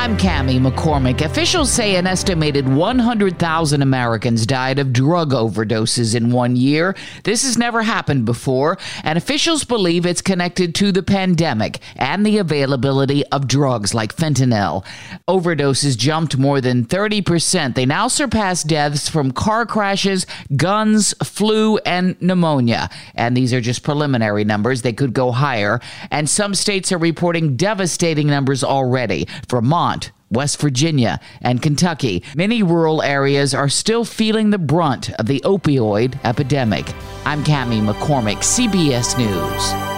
[0.00, 1.20] I'm Cami McCormick.
[1.20, 6.96] Officials say an estimated 100,000 Americans died of drug overdoses in one year.
[7.24, 12.38] This has never happened before, and officials believe it's connected to the pandemic and the
[12.38, 14.86] availability of drugs like fentanyl.
[15.28, 17.74] Overdoses jumped more than 30%.
[17.74, 20.26] They now surpass deaths from car crashes,
[20.56, 22.88] guns, flu, and pneumonia.
[23.14, 24.80] And these are just preliminary numbers.
[24.80, 25.78] They could go higher.
[26.10, 29.28] And some states are reporting devastating numbers already.
[29.50, 29.90] Vermont,
[30.30, 32.22] West Virginia, and Kentucky.
[32.36, 36.86] Many rural areas are still feeling the brunt of the opioid epidemic.
[37.24, 39.89] I'm Cami McCormick, CBS News.